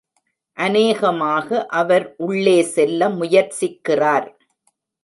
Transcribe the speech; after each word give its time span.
அநேகமாக 0.57 1.67
அவர் 1.73 2.15
உள்ளே 2.17 2.57
செல்ல 2.73 3.09
முயற்சிக்கிறார். 3.09 4.27